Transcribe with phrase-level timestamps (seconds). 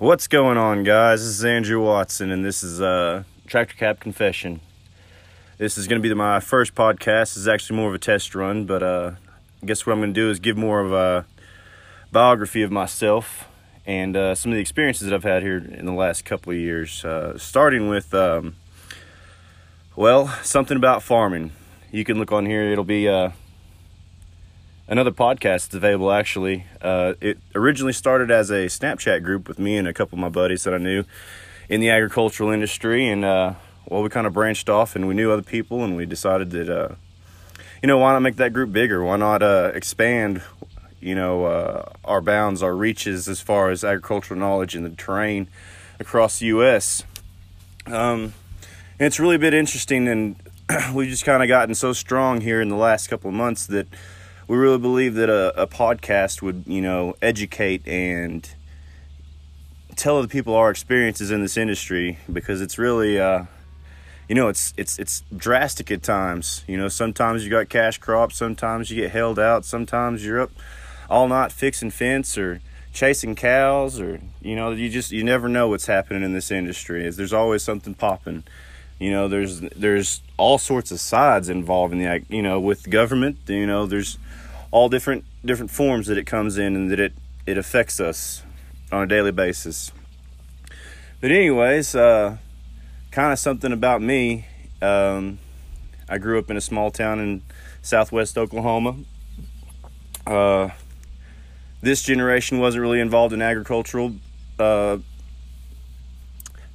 [0.00, 1.22] What's going on, guys?
[1.22, 4.60] This is Andrew Watson, and this is uh, Tractor Cab Confession.
[5.56, 7.34] This is going to be my first podcast.
[7.34, 9.10] This is actually more of a test run, but uh,
[9.60, 11.26] I guess what I'm going to do is give more of a
[12.12, 13.48] biography of myself
[13.86, 16.58] and uh, some of the experiences that I've had here in the last couple of
[16.60, 17.04] years.
[17.04, 18.54] Uh, starting with, um,
[19.96, 21.50] well, something about farming.
[21.90, 23.30] You can look on here, it'll be uh,
[24.88, 26.64] another podcast that's available actually.
[26.80, 30.28] Uh, it originally started as a Snapchat group with me and a couple of my
[30.28, 31.04] buddies that I knew
[31.68, 33.06] in the agricultural industry.
[33.06, 33.54] And, uh,
[33.86, 36.68] well, we kind of branched off and we knew other people and we decided that,
[36.68, 36.94] uh,
[37.82, 39.04] you know, why not make that group bigger?
[39.04, 40.42] Why not uh, expand,
[41.00, 45.48] you know, uh, our bounds, our reaches as far as agricultural knowledge and the terrain
[46.00, 47.04] across the U.S.?
[47.86, 48.34] Um,
[48.98, 50.36] and it's really been interesting and
[50.94, 53.86] we've just kind of gotten so strong here in the last couple of months that
[54.48, 58.48] we really believe that a, a podcast would, you know, educate and
[59.94, 63.44] tell other people our experiences in this industry because it's really, uh,
[64.26, 66.64] you know, it's it's it's drastic at times.
[66.66, 70.50] You know, sometimes you got cash crops, sometimes you get held out, sometimes you're up
[71.10, 72.60] all night fixing fence or
[72.92, 77.06] chasing cows or you know you just you never know what's happening in this industry
[77.06, 78.42] is there's always something popping
[78.98, 83.38] you know there's there's all sorts of sides involved in the you know with government
[83.46, 84.18] you know there's
[84.70, 87.12] all different different forms that it comes in and that it
[87.46, 88.42] it affects us
[88.92, 89.92] on a daily basis.
[91.20, 92.36] But anyways, uh,
[93.10, 94.46] kind of something about me.
[94.80, 95.38] Um,
[96.08, 97.42] I grew up in a small town in
[97.82, 98.96] southwest Oklahoma.
[100.26, 100.70] Uh,
[101.80, 104.14] this generation wasn't really involved in agricultural
[104.58, 104.98] uh,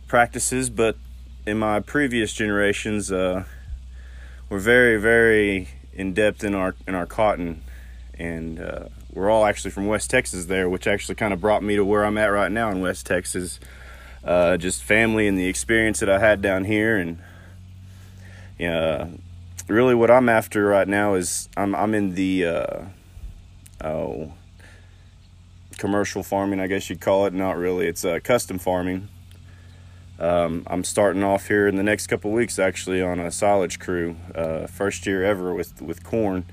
[0.08, 0.98] practices, but
[1.46, 3.44] in my previous generations, uh,
[4.50, 7.62] we're very, very in depth in our in our cotton
[8.18, 11.76] and uh, we're all actually from West Texas there, which actually kind of brought me
[11.76, 13.60] to where I'm at right now in West Texas.
[14.24, 17.20] Uh, just family and the experience that I had down here, and
[18.58, 19.08] yeah,
[19.68, 22.82] really what I'm after right now is I'm I'm in the uh,
[23.84, 24.32] oh
[25.78, 27.34] commercial farming, I guess you'd call it.
[27.34, 29.10] Not really, it's uh, custom farming.
[30.20, 34.16] Um, I'm starting off here in the next couple weeks actually on a silage crew,
[34.36, 36.46] uh, first year ever with with corn.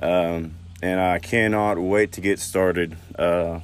[0.00, 2.96] Um, and I cannot wait to get started.
[3.18, 3.60] Uh,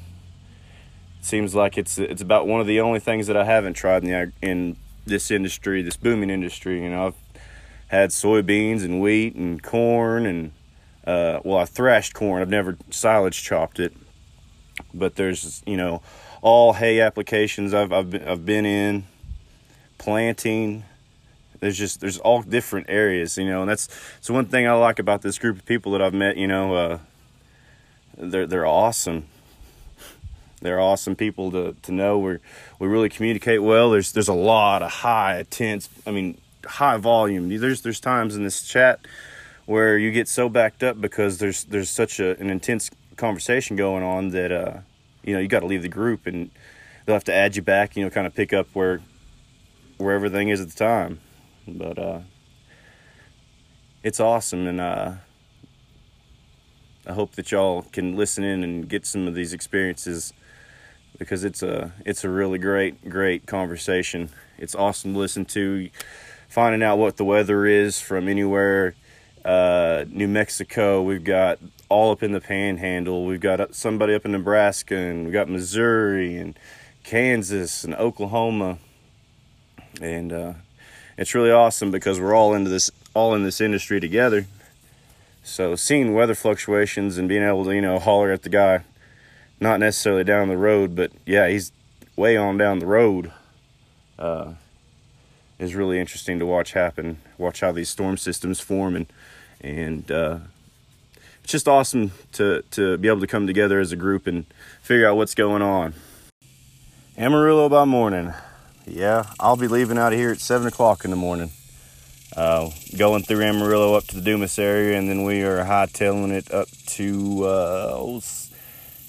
[1.21, 4.11] seems like it's it's about one of the only things that I haven't tried in
[4.11, 4.77] the in
[5.07, 6.83] this industry, this booming industry.
[6.83, 7.15] You know, I've
[7.89, 10.53] had soybeans and wheat and corn and
[11.07, 12.43] uh, well, I thrashed corn.
[12.43, 13.95] I've never silage chopped it,
[14.93, 16.03] but there's you know
[16.43, 19.05] all hay applications I've I've been, I've been in
[19.99, 20.85] planting.
[21.61, 23.89] There's just there's all different areas you know and that's
[24.21, 26.75] so one thing i like about this group of people that i've met you know
[26.75, 26.99] uh,
[28.17, 29.27] they're they're awesome.
[30.61, 32.19] They're awesome people to to know.
[32.19, 32.39] We
[32.79, 33.91] we really communicate well.
[33.91, 37.49] There's there's a lot of high intense i mean high volume.
[37.49, 39.01] There's there's times in this chat
[39.67, 44.03] where you get so backed up because there's there's such a, an intense conversation going
[44.03, 44.79] on that uh
[45.23, 46.51] you know you got to leave the group and
[47.05, 49.01] they'll have to add you back you know kind of pick up where
[49.99, 51.21] where everything is at the time
[51.67, 52.21] but uh,
[54.03, 55.13] it's awesome, and uh,
[57.07, 60.33] I hope that y'all can listen in and get some of these experiences
[61.19, 64.31] because it's a it's a really great great conversation.
[64.59, 65.89] It's awesome to listen to,
[66.49, 68.95] finding out what the weather is from anywhere.
[69.45, 71.59] Uh, New Mexico, we've got
[71.91, 73.27] all up in the Panhandle.
[73.27, 76.59] We've got somebody up in Nebraska, and we got Missouri and
[77.05, 78.79] Kansas and Oklahoma,
[80.01, 80.53] and uh,
[81.17, 84.47] it's really awesome because we're all into this all in this industry together.
[85.43, 88.85] So seeing weather fluctuations and being able to, you know, holler at the guy,
[89.61, 91.71] not necessarily down the road, but yeah, he's
[92.17, 93.31] way on down the road,
[94.19, 94.55] uh,
[95.59, 97.19] is really interesting to watch happen.
[97.39, 99.07] Watch how these storm systems form and
[99.61, 100.39] and uh,
[101.43, 104.47] it's just awesome to to be able to come together as a group and
[104.83, 105.95] figure out what's going on.
[107.17, 108.33] Amarillo by morning
[108.87, 111.51] yeah, I'll be leaving out of here at 7 o'clock in the morning.
[112.37, 116.53] Uh, going through Amarillo up to the Dumas area, and then we are hightailing it
[116.53, 118.21] up to uh,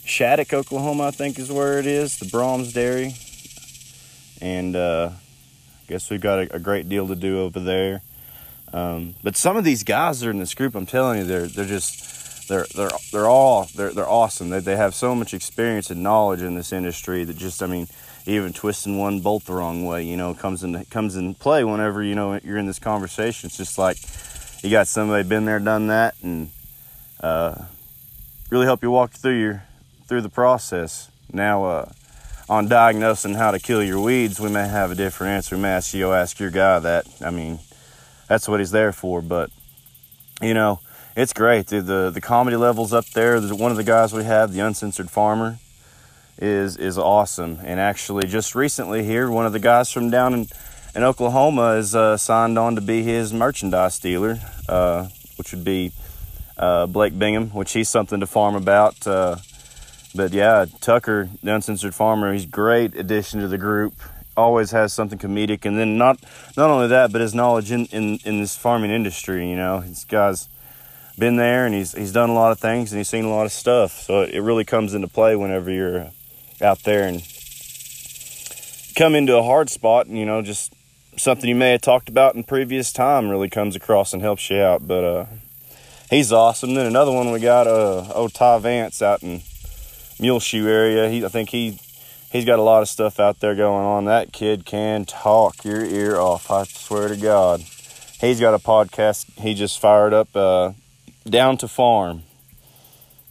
[0.06, 3.16] Shattuck, Oklahoma, I think is where it is, the Braum's Dairy.
[4.42, 8.02] And uh, I guess we've got a, a, great deal to do over there.
[8.72, 11.48] Um, but some of these guys that are in this group, I'm telling you, they're
[11.48, 14.50] they're just they're they're they're all they're they're awesome.
[14.50, 17.88] They they have so much experience and knowledge in this industry that just I mean
[18.26, 22.02] even twisting one bolt the wrong way, you know, comes in comes in play whenever
[22.02, 23.48] you know you're in this conversation.
[23.48, 23.98] It's just like
[24.64, 26.50] you got somebody been there, done that, and
[27.22, 27.56] uh,
[28.50, 29.64] really help you walk through your
[30.08, 31.10] through the process.
[31.32, 31.92] Now, uh,
[32.50, 35.56] on diagnosing how to kill your weeds, we may have a different answer.
[35.56, 37.08] We may ask you ask your guy that.
[37.24, 37.60] I mean,
[38.28, 39.22] that's what he's there for.
[39.22, 39.52] But
[40.42, 40.80] you know,
[41.16, 41.68] it's great.
[41.68, 43.40] The the, the comedy levels up there.
[43.40, 45.60] There's one of the guys we have, the uncensored farmer,
[46.38, 47.60] is is awesome.
[47.64, 50.48] And actually, just recently here, one of the guys from down in
[50.96, 54.40] in Oklahoma is uh, signed on to be his merchandise dealer,
[54.70, 55.92] uh, which would be
[56.58, 59.06] uh, Blake Bingham, which he's something to farm about.
[59.06, 59.36] Uh,
[60.14, 63.94] but yeah, Tucker, the uncensored farmer, he's great addition to the group.
[64.38, 66.20] Always has something comedic, and then not
[66.58, 69.50] not only that, but his knowledge in, in, in this farming industry.
[69.50, 70.50] You know, this guy's
[71.18, 73.46] been there and he's he's done a lot of things and he's seen a lot
[73.46, 74.02] of stuff.
[74.02, 76.12] So it really comes into play whenever you're
[76.62, 77.22] out there and
[78.96, 80.08] come into a hard spot.
[80.08, 80.74] And, you know, just
[81.18, 84.58] something you may have talked about in previous time really comes across and helps you
[84.58, 84.88] out.
[84.88, 85.26] But uh,
[86.10, 86.74] he's awesome.
[86.74, 89.42] Then another one we got uh, old Ty Vance out in
[90.20, 91.10] Muleshoe area.
[91.10, 91.80] He I think he
[92.32, 94.06] he's got a lot of stuff out there going on.
[94.06, 96.50] That kid can talk your ear off.
[96.50, 97.62] I swear to God.
[98.22, 99.32] He's got a podcast.
[99.40, 100.36] He just fired up.
[100.36, 100.72] Uh,
[101.30, 102.24] down to farm.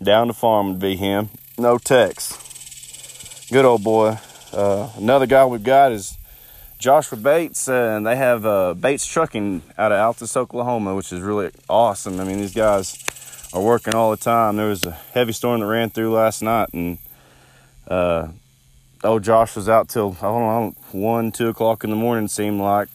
[0.03, 1.31] Down to farm would be him.
[1.57, 2.44] No text.
[3.53, 4.17] Good old boy.
[4.55, 6.17] Uh, another guy we've got is
[6.79, 11.21] Joshua Bates, uh, and they have uh, Bates Trucking out of Altus, Oklahoma, which is
[11.21, 12.19] really awesome.
[12.21, 13.05] I mean, these guys
[13.53, 14.57] are working all the time.
[14.57, 16.97] There was a heavy storm that ran through last night, and
[17.87, 18.29] uh,
[19.05, 22.29] old Josh was out till I don't know one, two o'clock in the morning.
[22.29, 22.89] Seemed like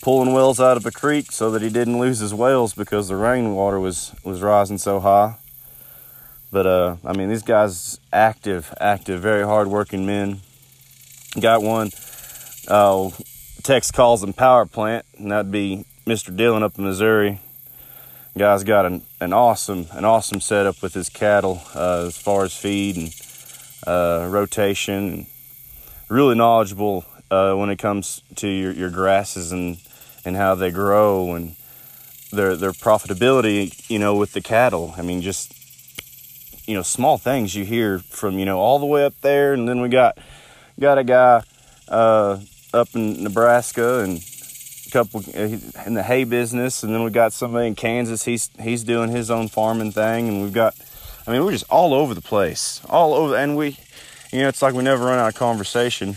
[0.00, 3.16] pulling wells out of a creek so that he didn't lose his whales because the
[3.16, 5.36] rainwater was was rising so high.
[6.52, 10.42] But uh, I mean, these guys active, active, very hardworking men.
[11.40, 11.90] Got one.
[12.68, 13.10] Uh,
[13.62, 16.36] Tex calls them power plant, and that'd be Mr.
[16.36, 17.40] Dillon up in Missouri.
[18.36, 22.54] Guy's got an, an awesome an awesome setup with his cattle uh, as far as
[22.54, 23.14] feed and
[23.86, 25.26] uh, rotation.
[26.08, 29.78] Really knowledgeable uh, when it comes to your, your grasses and
[30.24, 31.56] and how they grow and
[32.30, 34.94] their their profitability, you know, with the cattle.
[34.98, 35.61] I mean, just
[36.66, 39.68] you know, small things you hear from you know all the way up there, and
[39.68, 40.18] then we got
[40.78, 41.42] got a guy
[41.88, 42.38] uh,
[42.72, 44.18] up in Nebraska and
[44.86, 48.24] a couple uh, in the hay business, and then we got somebody in Kansas.
[48.24, 50.74] He's he's doing his own farming thing, and we've got.
[51.24, 53.78] I mean, we're just all over the place, all over, and we,
[54.32, 56.16] you know, it's like we never run out of conversation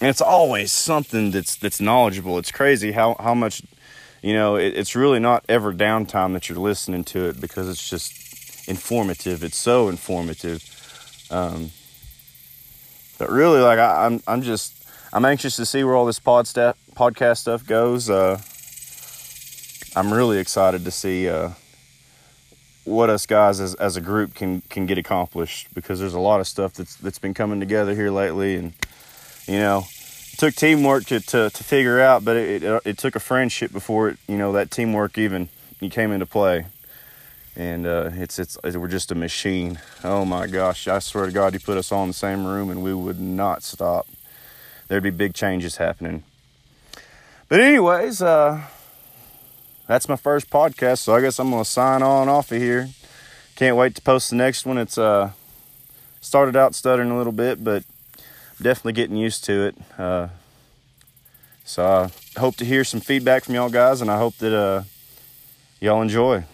[0.00, 2.38] and it's always something that's that's knowledgeable.
[2.38, 3.62] It's crazy how how much
[4.22, 4.56] you know.
[4.56, 8.31] It, it's really not ever downtime that you're listening to it because it's just
[8.66, 9.42] informative.
[9.42, 10.62] It's so informative.
[11.30, 11.70] Um,
[13.18, 16.18] but really, like I, am I'm, I'm just I'm anxious to see where all this
[16.18, 18.10] pod stuff, podcast stuff goes.
[18.10, 18.40] Uh,
[19.94, 21.50] I'm really excited to see uh,
[22.84, 26.40] what us guys as, as a group can can get accomplished because there's a lot
[26.40, 28.72] of stuff that's that's been coming together here lately and
[29.46, 29.84] you know,
[30.32, 33.72] it took teamwork to, to, to figure out, but it, it, it took a friendship
[33.72, 35.48] before it, you know, that teamwork even
[35.90, 36.66] came into play.
[37.54, 39.78] And uh, it's it's we're just a machine.
[40.02, 40.88] Oh my gosh!
[40.88, 43.20] I swear to God, you put us all in the same room and we would
[43.20, 44.06] not stop.
[44.88, 46.22] There'd be big changes happening.
[47.48, 48.62] But anyways, uh,
[49.86, 52.88] that's my first podcast, so I guess I'm gonna sign on off of here.
[53.56, 54.78] Can't wait to post the next one.
[54.78, 55.32] It's uh
[56.22, 57.84] started out stuttering a little bit, but
[58.62, 59.76] definitely getting used to it.
[59.98, 60.28] Uh,
[61.64, 64.84] so I hope to hear some feedback from y'all guys, and I hope that uh,
[65.80, 66.44] y'all enjoy.